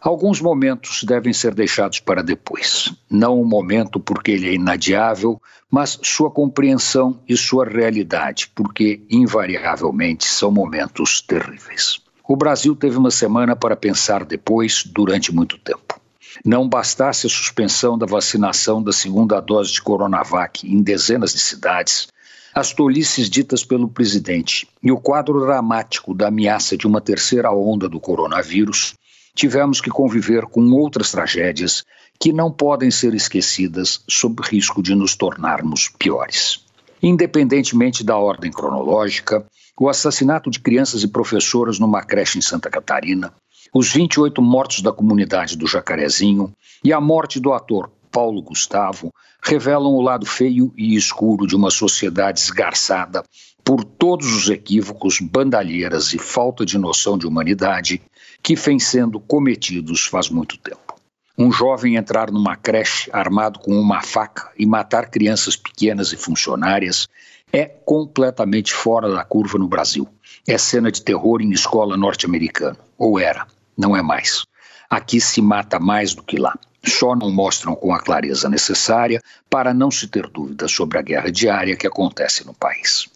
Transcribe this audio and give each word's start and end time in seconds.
Alguns 0.00 0.40
momentos 0.40 1.02
devem 1.02 1.32
ser 1.32 1.52
deixados 1.52 1.98
para 1.98 2.22
depois. 2.22 2.94
Não 3.10 3.40
o 3.40 3.44
momento 3.44 3.98
porque 3.98 4.30
ele 4.30 4.48
é 4.48 4.54
inadiável, 4.54 5.42
mas 5.68 5.98
sua 6.04 6.30
compreensão 6.30 7.20
e 7.28 7.36
sua 7.36 7.64
realidade, 7.64 8.48
porque 8.54 9.02
invariavelmente 9.10 10.24
são 10.24 10.52
momentos 10.52 11.20
terríveis. 11.20 12.00
O 12.28 12.36
Brasil 12.36 12.76
teve 12.76 12.96
uma 12.96 13.10
semana 13.10 13.56
para 13.56 13.74
pensar 13.74 14.24
depois, 14.24 14.84
durante 14.84 15.34
muito 15.34 15.58
tempo. 15.58 16.00
Não 16.44 16.68
bastasse 16.68 17.26
a 17.26 17.30
suspensão 17.30 17.98
da 17.98 18.06
vacinação 18.06 18.80
da 18.80 18.92
segunda 18.92 19.40
dose 19.40 19.72
de 19.72 19.82
Coronavac 19.82 20.64
em 20.64 20.80
dezenas 20.80 21.32
de 21.32 21.40
cidades, 21.40 22.06
as 22.54 22.72
tolices 22.72 23.28
ditas 23.28 23.64
pelo 23.64 23.88
presidente 23.88 24.68
e 24.80 24.92
o 24.92 24.98
quadro 24.98 25.40
dramático 25.40 26.14
da 26.14 26.28
ameaça 26.28 26.76
de 26.76 26.86
uma 26.86 27.00
terceira 27.00 27.50
onda 27.50 27.88
do 27.88 27.98
coronavírus 27.98 28.94
tivemos 29.34 29.80
que 29.80 29.90
conviver 29.90 30.46
com 30.46 30.70
outras 30.72 31.10
tragédias 31.10 31.84
que 32.18 32.32
não 32.32 32.50
podem 32.50 32.90
ser 32.90 33.14
esquecidas 33.14 34.02
sob 34.08 34.42
risco 34.42 34.82
de 34.82 34.94
nos 34.94 35.14
tornarmos 35.14 35.88
piores. 35.98 36.64
Independentemente 37.02 38.02
da 38.02 38.16
ordem 38.16 38.50
cronológica, 38.50 39.46
o 39.80 39.88
assassinato 39.88 40.50
de 40.50 40.58
crianças 40.58 41.02
e 41.04 41.08
professoras 41.08 41.78
numa 41.78 42.02
creche 42.02 42.38
em 42.38 42.42
Santa 42.42 42.68
Catarina, 42.68 43.32
os 43.72 43.92
28 43.92 44.42
mortos 44.42 44.82
da 44.82 44.92
comunidade 44.92 45.56
do 45.56 45.66
Jacarezinho 45.66 46.52
e 46.82 46.92
a 46.92 47.00
morte 47.00 47.38
do 47.38 47.52
ator 47.52 47.90
Paulo 48.10 48.42
Gustavo 48.42 49.12
revelam 49.42 49.92
o 49.94 50.00
lado 50.00 50.26
feio 50.26 50.72
e 50.76 50.96
escuro 50.96 51.46
de 51.46 51.54
uma 51.54 51.70
sociedade 51.70 52.40
esgarçada 52.40 53.22
por 53.68 53.84
todos 53.84 54.32
os 54.32 54.48
equívocos, 54.48 55.20
bandalheiras 55.20 56.14
e 56.14 56.18
falta 56.18 56.64
de 56.64 56.78
noção 56.78 57.18
de 57.18 57.26
humanidade 57.26 58.00
que 58.42 58.54
vem 58.56 58.78
sendo 58.78 59.20
cometidos 59.20 60.06
faz 60.06 60.30
muito 60.30 60.56
tempo. 60.56 60.98
Um 61.36 61.52
jovem 61.52 61.96
entrar 61.96 62.30
numa 62.30 62.56
creche 62.56 63.10
armado 63.12 63.58
com 63.58 63.78
uma 63.78 64.00
faca 64.00 64.50
e 64.58 64.64
matar 64.64 65.10
crianças 65.10 65.54
pequenas 65.54 66.14
e 66.14 66.16
funcionárias 66.16 67.08
é 67.52 67.66
completamente 67.66 68.72
fora 68.72 69.12
da 69.12 69.22
curva 69.22 69.58
no 69.58 69.68
Brasil. 69.68 70.08
É 70.46 70.56
cena 70.56 70.90
de 70.90 71.02
terror 71.02 71.42
em 71.42 71.50
escola 71.50 71.94
norte-americana. 71.94 72.78
Ou 72.96 73.18
era, 73.20 73.46
não 73.76 73.94
é 73.94 74.00
mais. 74.00 74.46
Aqui 74.88 75.20
se 75.20 75.42
mata 75.42 75.78
mais 75.78 76.14
do 76.14 76.22
que 76.22 76.38
lá. 76.38 76.58
Só 76.86 77.14
não 77.14 77.30
mostram 77.30 77.74
com 77.74 77.92
a 77.92 78.00
clareza 78.00 78.48
necessária 78.48 79.20
para 79.50 79.74
não 79.74 79.90
se 79.90 80.08
ter 80.08 80.26
dúvida 80.26 80.66
sobre 80.68 80.96
a 80.96 81.02
guerra 81.02 81.30
diária 81.30 81.76
que 81.76 81.86
acontece 81.86 82.46
no 82.46 82.54
país. 82.54 83.06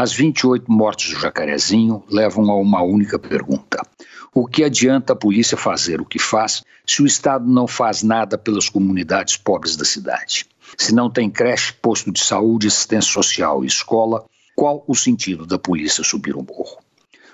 As 0.00 0.12
28 0.12 0.70
mortes 0.70 1.12
do 1.12 1.20
Jacarezinho 1.20 2.04
levam 2.08 2.48
a 2.52 2.54
uma 2.54 2.80
única 2.84 3.18
pergunta: 3.18 3.84
o 4.32 4.46
que 4.46 4.62
adianta 4.62 5.12
a 5.12 5.16
polícia 5.16 5.56
fazer 5.56 6.00
o 6.00 6.04
que 6.06 6.20
faz 6.20 6.62
se 6.86 7.02
o 7.02 7.06
Estado 7.06 7.44
não 7.50 7.66
faz 7.66 8.04
nada 8.04 8.38
pelas 8.38 8.68
comunidades 8.68 9.36
pobres 9.36 9.76
da 9.76 9.84
cidade? 9.84 10.46
Se 10.76 10.94
não 10.94 11.10
tem 11.10 11.28
creche, 11.28 11.72
posto 11.72 12.12
de 12.12 12.20
saúde, 12.20 12.68
assistência 12.68 13.12
social 13.12 13.64
e 13.64 13.66
escola, 13.66 14.24
qual 14.54 14.84
o 14.86 14.94
sentido 14.94 15.44
da 15.44 15.58
polícia 15.58 16.04
subir 16.04 16.36
o 16.36 16.44
morro? 16.44 16.78